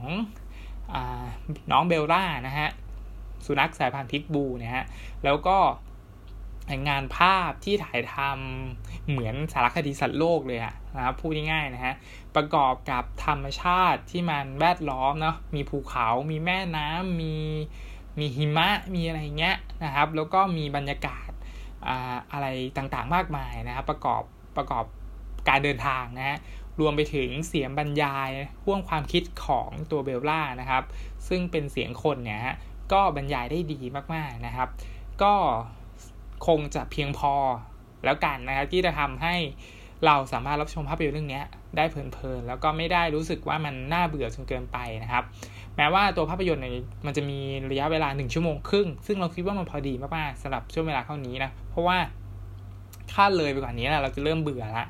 [0.93, 0.95] อ
[1.71, 2.69] น้องเบลล่านะฮะ
[3.47, 4.87] สุนัขสายพันธุ์พิกบูเนี่ยฮะ
[5.25, 5.59] แล้วก็
[6.89, 11.95] งานภาพที่ถ่ายทำเหมือนสารคดีสัตว์โลกเลยอะนะครับพูดง่ายๆนะฮะ
[12.37, 17.35] ประกอบกับธรรมชาติที่มันแวดล้อมเนาะมีภูเขา มีแม่น้ำมี
[18.19, 21.31] มีหิมะมีอะไรเงี้ยนะครับ แล้วก็มีบรรยากาศ
[22.33, 22.47] อะไร
[22.77, 24.23] ต่างๆมากมายนะครับ ประกอบ
[24.57, 24.85] ประกอบ
[25.49, 26.39] การเดินทางนะฮะ
[26.81, 28.29] รวมไปถึงเสียงบรรยาย
[28.63, 30.83] พ่วงความคิดของตัวเบลล่านะครับ
[31.29, 32.57] ซึ่งเป็นเสียงคนเนี่ยฮะ
[32.93, 33.81] ก็บรรยายได้ดี
[34.15, 34.69] มากๆนะครับ
[35.23, 35.35] ก็
[36.47, 37.33] คงจะเพียงพอ
[38.05, 39.35] แล้วกันนะครับที่จะทำให้
[40.07, 41.43] เราสามารถรับชมภาพยนตร์เรื่องนี้
[41.77, 45.25] ได้เพลินๆแล้วก็ไม่ได้รู้สึกว่ามันน่าเบื่อจนเกินไปนะครับ
[45.77, 46.73] แม้ว่าตัวภาพยนตร์เนี่ย
[47.07, 47.39] มันจะมี
[47.71, 51.99] ระยะเวลา 1 ชั่วโมงครึ่ง ซึ่งเราคิดว่ามันพอดีมากๆสำหรับช่วงเวลาเท่านี้นะเพราะว่า
[53.13, 54.89] ถ้าเลยไปกว่านี้นะเราจะเริ่มเบื่อแล้ว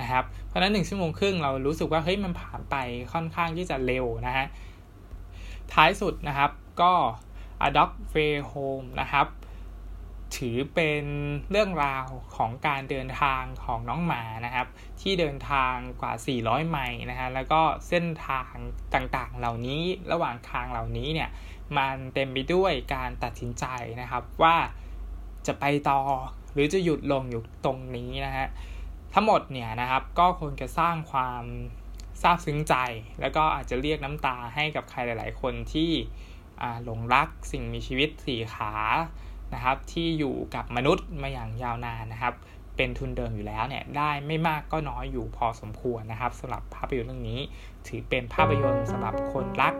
[0.00, 2.76] นะครับ เพราะนั้นหนึ่งชั่วโมงครึ่งเรารู้สึกว่าเฮ้ยมันผ่านไป
[3.12, 4.46] ค่อนข้างที่จะเร็วนะฮะ
[5.72, 6.92] ท้ายสุดนะครับก็
[7.66, 9.26] A Dog Way Home นะครับ
[10.36, 11.04] ถือเป็น
[11.50, 14.66] เรื่องราวของการเดินทางของน้องหมานะครับ
[15.00, 18.52] ที่เดินทางกว่า 400 ไมล์นะฮะแล้วก็เส้นทาง
[18.94, 21.30] ต่างๆ เหล่านี้ระหว่างทางเหล่านี้เนี่ย
[21.76, 23.64] มันเต็มไปด้วยการตัดสินใจ
[24.00, 24.56] นะครับว่า
[25.46, 26.00] จะไปต่อ
[26.52, 28.46] หรือจะหยุดลงอยู่ตรงนี้นะฮะ
[29.14, 31.42] ทั้งหมดเนี่ยนะครับก็คงจะสร้างความ
[32.22, 32.74] ซาบซึ้งใจ
[33.20, 35.90] แล้วก็อาจจะเรียกน้ำตาให้กับใครหลาย ๆ คนที่
[36.84, 38.72] หลงรักสิ่งมีชีวิตสี่ขา
[39.54, 42.34] นะครับ ที่อยู่กับมนุษย์มาอย่างยาวนานนะครับ
[42.76, 47.40] เป็นทุนเดิมอยู่แล้วเนี่ยได้ไม่มากก็น้อยอยู่พอสมควรนะครับสำหรับภาพยนตร์เรื่องนี้
[47.86, 49.74] ถือเป็นภาพยนตร์สำหรับคนรัก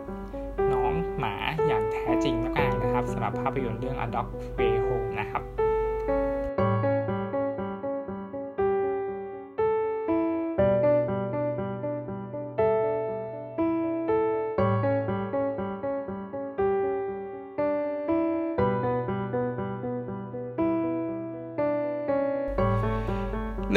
[0.72, 1.34] น้องหมา
[1.66, 4.26] อย่างแท้จริงมากๆนะครับสำหรับภาพยนตร์เรื่อง A Dog
[4.58, 5.59] Way Home นะครับ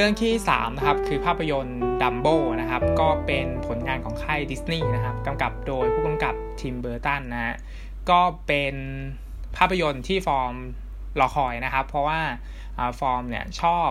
[0.06, 2.28] รื่องที่ 3 นะครับ คือภาพยนตร์ดัมโบ
[2.62, 7.56] นะครับ ก็เป็นผลงานของค่ายดิสนีย์นะครับกำกับโดยผู้กำกับทิมเบอร์ตันนะฮะ
[8.10, 8.76] ก็เป็น
[9.58, 10.54] ภาพยนตร์ที่ฟอร์ม
[11.20, 12.22] รอคอยนะครับ เพราะว่า
[13.00, 13.90] ฟอร์มเนี่ยชอบ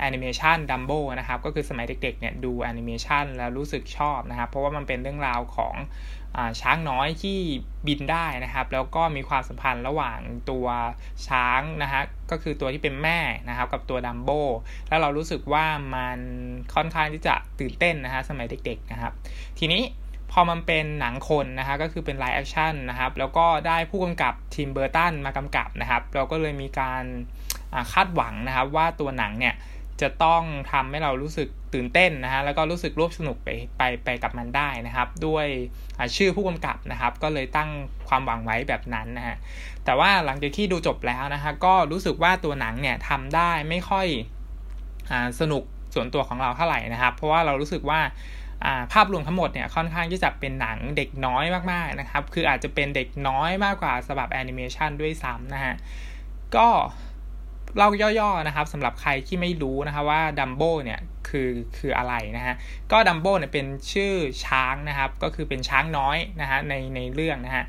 [0.00, 5.74] แอนิเมชันดัมโบนะครับ ก็คือสมัยเด็กๆเนี่ยดูแอนิเมชันแล้วรู้สึกชอบนะครับ เพราะว่ามันเป็นเรื่องราวของ
[6.60, 7.38] ช้างน้อยที่
[7.86, 10.18] บินได้นะครับ แล้วก็มีความสัมพันธ์ระหว่าง
[10.50, 10.66] ตัว
[11.28, 14.30] ช้างนะฮะก็คือตัวที่เป็นแม่นะครับ กับตัวดัมโบ
[14.88, 15.64] แล้วเรารู้สึกว่า
[15.94, 16.18] มัน
[16.74, 19.12] ค่อนข้างที่จะตื่นเต้นนะฮะสมัยเด็ก ๆนะครับ
[19.58, 19.82] ทีนี้
[20.32, 27.04] พอมันเป็นหนังคนนะฮะก็คือเป็น live action นะครับ แล้วก็ได้ผู้กำกับทิมเบอร์ตันมากำกับนะครับ เราก็เลยมีการ
[27.92, 29.54] คาดหวังนะครับว่าตัวหนังเนี่ย
[30.02, 35.46] จะต้องทำให้เรารู้สึกตื่นเต้นนะฮะแล้วก็รู้สึกร่วมสนุกไปไปไปกับมันได้นะครับ ด้วย
[36.16, 37.70] ชื่อผู้กำกับนะครับ ก็เลยตั้ง
[38.08, 39.36] ความหวังไว้แบบนั้นนะฮะ
[39.84, 44.06] แต่ว่าหลังจากที่ดูจบแล้วนะฮะก็รู้สึกว่าตัวหนังเนี่ยทำได้ไม่ค่อย
[45.10, 45.62] อสนุก
[45.94, 48.00] ส่วนตัวของเราเท่าไหร่นะครับ เพราะว่าเรารู้สึกว่า
[48.92, 55.74] ภาพรวมทั้งหมดเนี่ยค่อนข้างที่จะเป็นหนังเด็กน้อยมากๆนะครับ คืออาจจะเป็นเด็กน้อยมากกว่าสำหรับแอนิเมชันด้วยซ้ำนะฮะ
[56.56, 56.68] ก็
[57.76, 62.54] เล่าย่อๆนะครับสำหรับใครที่ไม่รู้นะครับว่าดัมโบเนี่ยคือคืออะไรนะฮะ
[62.92, 64.14] ก็ดัมโบเนี่ยเป็นชื่อ
[64.46, 67.64] ช้างนะครับ ก็คือเป็นช้างน้อยนะฮะในในเรื่องนะฮะ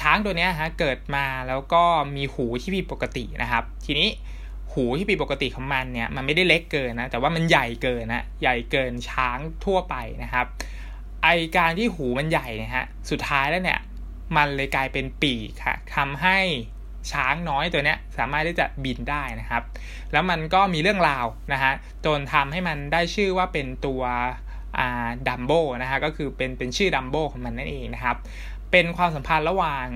[0.00, 1.82] ช้างตัวนี้ฮะเกิดมาแล้วก็
[2.16, 4.08] มีหูที่ผิดปกตินะครับ ทีนี้
[4.72, 10.46] หูที่ผิดปกติของมันเนี่ยมันไม่ได้เล็กเกินนะแต่ว่ามันใหญ่เกินนะใหญ่เกินช้างทั่วไปนะครับ
[11.22, 13.80] ไอการที่หูมันใหญ่นะฮะสุดท้ายแล้วเนี่ย
[14.36, 16.38] มันเลยกลายเป็นปีกค่ะทำให้
[17.12, 19.62] ช้างน้อยตัวเนี้ยสามารถที่จะบินได้นะครับ
[20.12, 21.72] แล้วมันก็มีเรื่องราวนะฮะ
[22.06, 24.02] จนทำให้มันได้ชื่อว่าเป็นตัว
[25.28, 28.16] ดัมโบนะฮะก็คือเป็นเป็นชื่อดัมโบของมันนั่นเองนะครับ
[28.70, 29.86] เป็นความสัมพันธ์ระหว่าง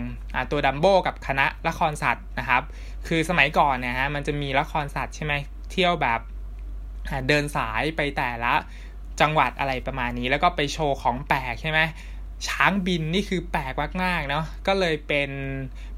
[0.50, 2.62] ตัวดัมโบกับคณะละครสัตว์นะครับ
[3.06, 5.34] คือสมัยก่อนนะฮะมันจะมีละครสัตว์ใช่ไหม
[5.70, 6.20] เที่ยวแบบ
[7.28, 8.52] เดินสายไปแต่ละ
[9.20, 11.80] จังหวัดอะไรประมาณนี้ แล้วก็ไปโชว์ของแปลกใช่ไหม
[12.48, 15.31] ช้างบินนี่คือแปลกมากๆเนาะก็เลยเป็น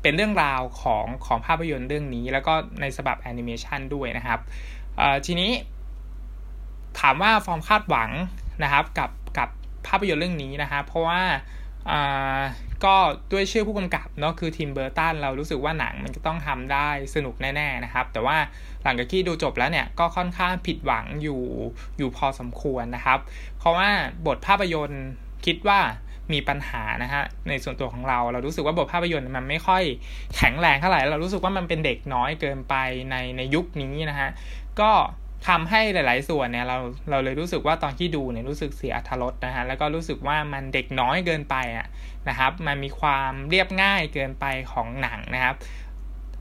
[0.03, 4.41] เป็นเรื่องราวของของภาพยนตร์เรื่องนี้ แล้วก็ในฉบับแอนิเมชันด้วยนะครับ
[5.27, 5.51] ทีนี้
[7.01, 8.11] ถามว่าฟอร์มคาดหวัง
[8.63, 9.49] นะครับกับกับ
[9.87, 11.23] ภาพยนตร์เรื่องนี้นะครับเพราะว่า
[12.85, 12.97] ก็
[13.33, 18.37] ด้วยชื่อผู้กำกับเนาะคือทิมเบอร์ตันเรารู้สึกว่าหนังมันจะต้องทำได้สนุกแน่ๆนะครับ แต่ว่า
[18.83, 21.43] หลังจากที่ดูจบแล้วเนี่ยก็ค่อนข้างผิดหวังอยู่
[21.99, 23.19] อยู่พอสมควรนะครับ
[23.59, 23.89] เพราะว่า
[24.27, 25.05] บทภาพยนตร์
[25.47, 25.81] คิดว่า
[26.33, 29.83] มีปัญหานะฮะในส่วนตัวของเรา เรารู้สึกว่าบทภาพยนตร์มันไม่ค่อย
[30.37, 32.75] แข็งแรงเท่าไหร่เรารู้สึกว่ามันเป็นเด็กน้อยเกินไป
[33.11, 34.31] ในในยุคนี้นะฮะ
[34.81, 34.91] ก็
[35.49, 36.79] ทำให้หลาย ๆ ส่วนเนี่ยเรา
[37.11, 41.87] เราเลยรู้สึกว่าตอนที่ดูเนี่ยรู้สึกเสียอัธรสนะฮะแล้วก็รู้สึกว่ามันเด็กน้อยเกินไปอะ
[42.29, 45.55] นะครับ มันมีความเรียบง่ายเกินไปของหนังนะครับ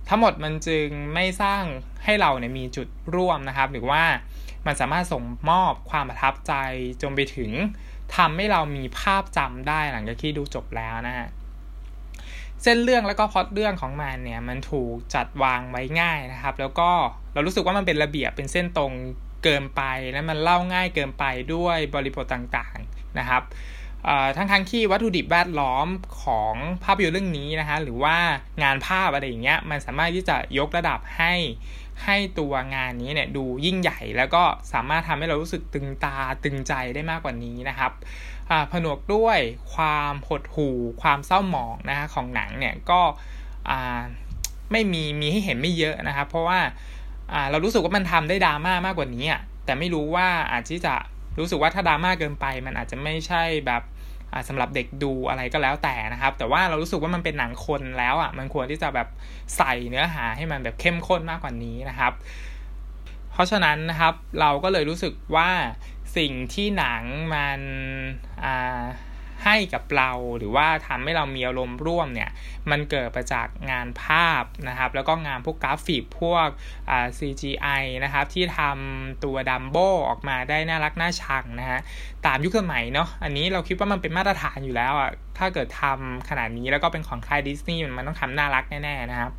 [0.09, 1.63] ทั้งหมดมันจึงไม่สร้าง
[2.03, 4.03] ให้เราเนี่ยมีจุดร่วมนะครับ หรือว่า
[4.65, 6.53] มันสามารถส่งมอบความประทับใจ
[7.01, 7.51] จนไปถึง
[8.17, 11.27] ทำให้เรามีภาพจำได้หลังจากที่ดูจบแล้วนะฮะ
[12.63, 16.89] เส้นเรื่องแล้วก็พอดเรื่องของมันเนี่ยมันถูกจัดวางไว้ง่ายนะครับ แล้วก็
[17.33, 18.93] เรารู้สึกว่ามันเป็นระเบียบเป็นเส้นตรง
[19.43, 21.23] เกินไปและมันเล่าง่ายเกินไป
[21.53, 23.43] ด้วยบริบทต่างๆนะครับ
[24.37, 25.87] ทั้งทั้งที่วัตถุดิบแวดล้อม
[26.23, 28.17] ของภาพยนตร์เรื่องนี้นะฮะหรือว่า
[28.63, 31.33] งานภาพอะไรอย่างเงี้ยมันสามารถที่จะยกระดับให้
[32.05, 37.91] ให้ตัวงานนี้เนี่ยดูยิ่งใหญ่ แล้วก็สามารถทำให้เรารู้สึกตึงตาตึงใจได้มากกว่านี้นะครับ
[38.71, 39.39] ผนวกด้วย
[39.73, 43.01] ความหดหู่ ความเศร้าหมองนะฮะของหนังเนี่ยก็
[44.71, 46.59] ไม่มีมีให้เห็นไม่เยอะนะครับ เพราะว่า
[47.51, 50.95] เรารู้สึกว่ามันทำได้ดราม่ามากกว่านี้อะแต่ไม่รู้ว่าอาจจะ
[51.39, 53.81] รู้สึกว่าถ้าดราม่าเกินไป มันอาจจะไม่ใช่แบบ
[54.47, 59.07] สำหรับเด็กดูอะไรก็แล้วแต่นะครับ แต่ว่าเรารู้สึกว่ามันเป็นหนังคนแล้วอะมันควรที่จะแบบ
[59.57, 62.13] ใส่เนื้อหาให้มันแบบเข้มข้นมากกว่านี้นะครับ
[63.31, 65.49] เพราะฉะนั้นนะครับเราก็เลยรู้สึกว่า
[66.17, 67.59] สิ่งที่หนังมัน
[68.43, 68.83] อ่า
[69.43, 72.29] ให้กับเราหรือว่าทำให้เรามีอารมณ์ร่วมเนี่ย
[72.71, 76.47] มันเกิดมาจากงานภาพนะครับ แล้วก็งานพวกกราฟิกพวก
[76.89, 79.77] อ่า CGI นะครับที่ทำตัวดัมโบ
[80.09, 81.79] ออกมาได้น่ารักน่าชังนะฮะ
[82.25, 89.31] ตามยุคสมัยเนาะอันนี้เราคิดว่ามันเป็นมาตรฐานอยู่แล้วอะ่ะถ้าเกิดทำขนาดนี้แล้วก็เป็นของค่ายดิสนีย์มันต้องทำน่ารักแน่ๆนะครับ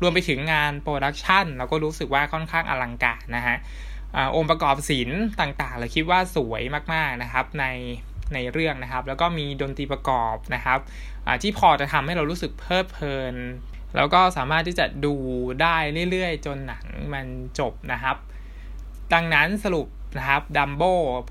[0.00, 3.56] รวมไปถึงงาน production เราก็รู้สึกว่าค่อนข้างอลังการนะฮะ
[4.36, 6.62] องค์ประกอบศิลป์ต่างๆ เราคิดว่าสวย
[6.94, 7.66] มากๆนะครับใน
[8.34, 10.78] ในเรื่องนะครับ แล้วก็มีดนตรีประกอบนะครับ
[11.42, 13.34] ที่พอจะทำให้เรารู้สึกเพลิดเพลิน
[13.96, 15.14] แล้วก็สามารถที่จะดู
[15.62, 15.76] ได้
[16.10, 17.26] เรื่อยๆ จนหนังมัน
[17.58, 18.16] จบนะครับ
[19.12, 19.86] ดังนั้นสรุป
[20.18, 20.82] นะครับดัมโบ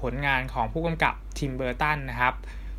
[0.02, 2.34] ผลงานของผู้กำกับทิมเบอร์ตันนะครับ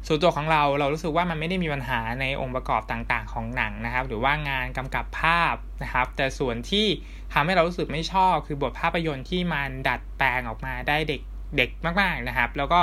[0.07, 6.87] ส่วนตัวของเราเรารู้สึกว่ามันไม่ได้มีปัญหาในองค์ประกอบต่างๆ ของหนังนะครับ หรือว่างานกำกับภาพนะครับ แต่ส่วนที่
[7.33, 11.23] ทำให้เรารู้สึกไม่ชอบคือบทภาพยนตร์ที่มันดัดแปลงออกมาได้เด็ก
[11.57, 12.81] เด็กมากๆนะครับ แล้วก็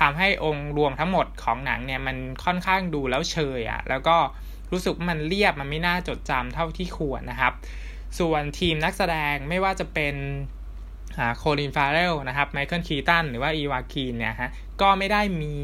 [0.00, 4.16] ทำให้องค์รวมทั้งหมดของหนังเนี่ยมันค่อนข้างดูแล้วเชยอะ่ะแล้วก็
[4.72, 7.52] รู้สึกมันเรียบมันไม่น่าจดจำเท่าที่ควรนะครับ
[8.18, 10.14] ส่วนทีมนักแสดงไม่ว่าจะเป็น
[11.38, 15.54] โคลินฟาเรลนะครับไมเคิลคีตันหรือว่าอีวาคีนเนี่ยฮะก็ไม่ได้มี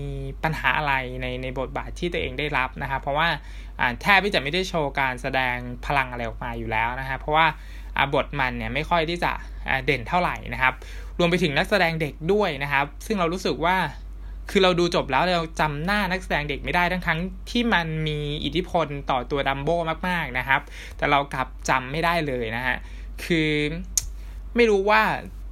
[0.44, 3.28] ปัญหาอะไรในในบทบาทที่ตัวเองได้รับนะครับ เพราะว่า
[4.02, 7.46] แทบที่จะไม่ได้โชว์การแสดงพลังอะไรออกมาอยู่แล้วนะฮะเพราะว่า
[8.14, 9.32] บทมันเนี่ยไม่ค่อยที่จะ
[9.86, 10.74] เด่นเท่าไหร่นะครับ
[11.18, 13.76] รวมไปถึงนักแสดงเด็กด้วยนะครับ ซึ่งเรารู้สึกว่า
[14.50, 17.18] คือเราดูจบแล้วเราจำหน้านักแสดงเด็กไม่ได้ทั้งทั้ง
[17.50, 19.76] ที่มันมีอิทธิพลต่อตัวดัมโบ้
[20.08, 20.60] มากๆนะครับ
[20.96, 22.76] แต่เรากลับจำไม่ได้เลยนะฮะ
[23.24, 23.50] คือ
[24.56, 25.02] ไม่รู้ว่า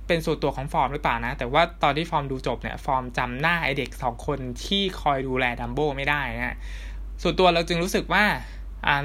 [0.06, 6.56] เป็นส่วนตัวของฟอร์มหรือเปล่านะ แต่ว่าตอนที่ฟอร์มดูจบเนี่ยฟอร์มจำหน้าไอเด็กสองคนที่คอยดูแลดัมโบไม่ได้นะ
[7.22, 8.24] ส่วนตัวเราจึงรู้สึกว่า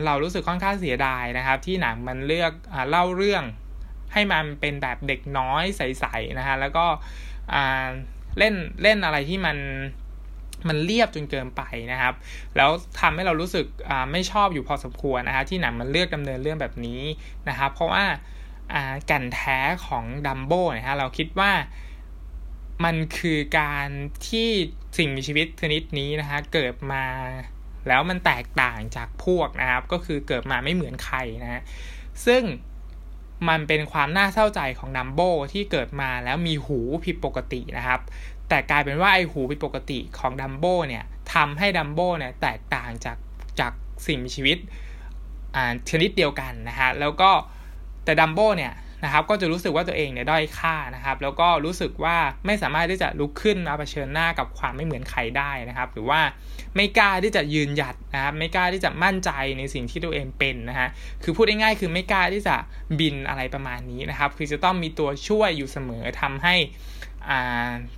[0.06, 3.44] เรารู้สึกค่อนข้างเสียดายนะครับ ที่หนังมันเลือกอเล่าเรื่อง
[4.14, 6.86] ให้มันเป็นแบบเด็กน้อยใสๆนะฮะแล้วก็
[8.38, 9.58] เล่นเล่นอะไรที่มัน
[10.68, 12.14] มันเรียบจนเกินไปนะครับ
[12.56, 12.70] แล้ว
[13.00, 13.66] ทำให้เรารู้สึก
[14.12, 17.02] ไม่ชอบอยู่พอสมควรนะฮะที่หนังมันเลือกดำเนินเรื่องแบบนี้
[17.50, 18.04] นะครับ เพราะว่า
[19.12, 21.52] กันแท้ของดัมโบ้นะฮะเราคิดว่า
[22.86, 23.88] มันคือการ
[24.28, 24.50] ที่
[24.98, 27.06] สิ่งมีชีวิตชนิดนี้นะฮะเกิดมา
[27.88, 31.62] แล้วมันแตกต่างจากพวกนะครับ ก็คือเกิดมาไม่เหมือนใครนะฮะ
[32.26, 32.44] ซึ่ง
[33.48, 35.22] มันเป็นความน่าเศร้าใจของดัมโบ
[35.54, 38.02] ที่เกิดมาแล้วมีหูผิดปกตินะครับ
[38.50, 43.18] แต่กลายเป็นว่าไอหูผิดปกติของดัมโบเนี่ยทำให้ดัมโบเนี่ยแตกต่างจาก
[43.60, 43.74] จาก
[44.08, 44.58] สิ่งมีชีวิต
[45.90, 47.32] ชนิดเดียวกันนะฮะแล้วก็
[48.04, 56.22] แต่ดัมโบเนี่ย นะครับก็จะรู้สึกว่าตัวเองเนี่ยด้อยค่านะครับ แล้วก็รู้สึกว่าไม่สามารถที่จะลุกขึ้นมาเผชิญหน้ากับความไม่เหมือนใครได้นะครับ หรือว่า
[56.76, 60.90] ไม่กล้าที่จะยืนหยัดนะครับไม่กล้าที่จะมั่นใจในสิ่งที่ตัวเองเป็นนะฮะ
[61.24, 62.56] คือพูดง่ายๆคือไม่กล้าที่จะ
[63.00, 66.56] บินอะไรประมาณนี้นะครับ คือจะต้องมีตัวช่วยอยู่เสมอทำให้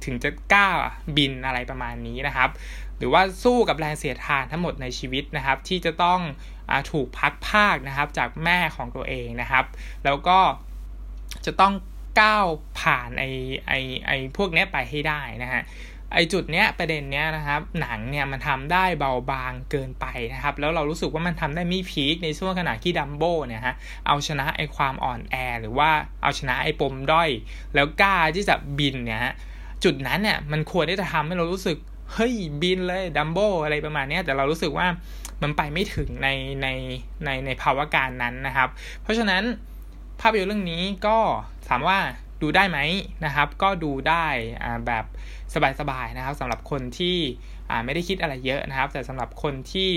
[0.06, 0.68] ถึงจะกล้า
[1.18, 2.50] บินอะไรประมาณนี้นะครับ
[2.98, 6.20] หรือว่าสู้กับแรงเสียดทานทั้งหมดในชีวิตนะครับ ที่จะต้อง
[6.70, 9.66] อถูกพักภาคนะครับจากแม่ของตัวเองนะครับ
[10.06, 10.40] แล้วก็
[11.46, 11.74] จะต้อง
[12.22, 12.46] ก้าว
[12.80, 13.26] ผ่านไอ
[13.68, 13.74] ไอ
[14.08, 15.64] ไอพวกนี้ไปให้ได้นะฮะ
[16.14, 23.76] ไอจุดเนี้ยประเด็นเนี้ยนะครับหนังเนี่ยมันทำได้เบาบางเกินไปนะครับ แล้วเรารู้สึกว่ามันทำได้ไม่พีคในช่วงขณะที่ดัมโบ้เนี่ยฮะ
[24.08, 25.90] เอาชนะไอความอ่อนแอ หรือว่า
[26.24, 27.30] เอาชนะไอปมด้อย
[27.76, 29.34] แล้วกล้าที่จะบินเนี่ยฮะ
[29.84, 31.78] จุดนั้นเนี่ยมันควรที่จะทำให้เรารู้สึก
[32.14, 34.88] เฮ้ยบินเลยดัมโบ้อะไรประมาณนี้แต่เรารู้สึกว่า
[35.42, 36.30] มันไปไม่ถึงใน
[36.62, 36.68] ใน
[37.26, 38.70] ในในภาวะการนั้นนะครับ
[39.04, 39.44] เพราะฉะนั้น
[40.22, 41.18] ภาพยนตร์เรื่องนี้ก็
[41.70, 41.98] ถามว่า
[42.42, 42.80] ดูได้ไหม
[43.26, 44.26] นะครับ ก็ดูได้
[44.88, 45.06] แบบ
[45.80, 47.18] สบายๆนะครับสำหรับคนที่
[47.86, 49.90] ไม่ได้คิดอะไรเยอะนะครับ แต่สำหรับคนที่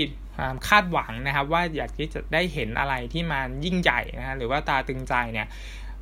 [0.67, 5.47] คาดหวังนะครับ ว่าอยากที่จะได้เห็นอะไรที่มันยิ่งใหญ่นะฮะหรือว่าตราตรึงใจเนี่ย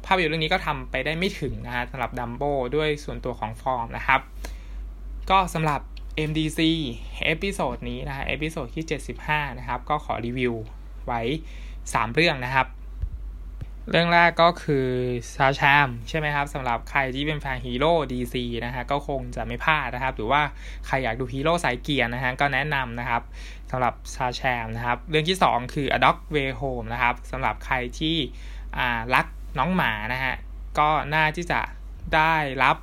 [0.05, 2.43] ภาพยนตร์เรื่องนี้ก็ทำไปได้ไม่ถึงนะฮะสำหรับดัมโบ
[2.75, 4.21] ด้วยส่วนตัวของฟอร์มนะครับ
[5.29, 5.81] ก็สำหรับ
[6.29, 6.59] MDC
[7.25, 8.85] episode นี้นะฮะ episode ที่
[9.23, 10.53] 75 นะครับ ก็ขอรีวิว
[11.05, 11.21] ไว้
[11.73, 12.67] 3 เรื่องนะครับ
[13.89, 14.87] เรื่องแรกก็คือ
[15.35, 20.41] Shazam ใช่ไหมครับสำหรับใครที่เป็นแฟนฮีโร่ DC นะฮะก็คงจะไม่พลาดนะครับ หรือว่า
[20.87, 23.21] ใครอยากดูฮีโร่สายเกรียนนะฮะก็แนะนำนะครับ
[23.71, 28.17] สำหรับ Shazam นะครับ เรื่องที่ 2 คือ A Dog's Way Home นะครับสำหรับใครที่
[29.15, 29.25] รัก
[29.59, 30.35] น้องหมานะฮะ
[30.79, 31.61] ก็น่าที่จะ
[32.15, 32.77] ได้รับ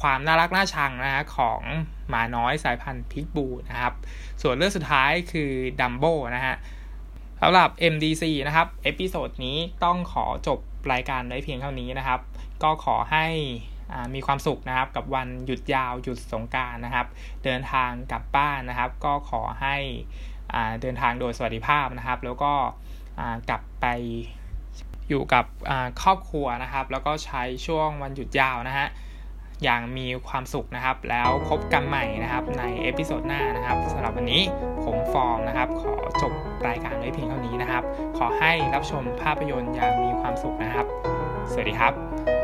[0.00, 1.60] ความน่ารักน่าชังนะฮะของ
[2.08, 3.94] หมาน้อยสายพันธุ์พิตบูละครับ
[4.42, 6.04] ส่วนเรื่องสุดท้ายคือ Dumbo
[6.36, 6.56] นะฮะ
[7.42, 10.58] สำหรับ MDC นะครับ episode นี้ต้องขอจบ
[10.92, 12.20] รายการไว้เพียงเท่านี้นะครับ
[12.62, 13.26] ก็ขอให้
[14.14, 17.06] มีความสุขนะครับกับวันหยุดยาวหยุดสงกรานต์นะครับ
[17.44, 19.76] เดินทางกลับบ้านนะครับ ก็ขอให้
[20.80, 22.52] เดินทางโดยสวัสดิภาพนะครับ แล้วก็
[23.48, 23.86] กลับไป
[25.08, 25.44] อยู่กับ
[26.02, 28.86] ครอบครัวนะครับ แล้วก็ใช้ช่วงวันหยุดยาวนะฮะ
[29.62, 34.42] อย่างมีความสุขนะครับ แล้วพบกันใหม่นะครับใน episode หน้านะครับสำหรับวันนี้
[34.84, 36.32] ผมฟอร์มนะครับ ขอจบ
[36.68, 37.82] รายการไว้เพียงเท่านี้นะครับ
[38.18, 40.86] ขอให้รับชมภาพยนตร์อย่างมีความสุขนะครับ
[41.52, 42.39] สวัสดีครับ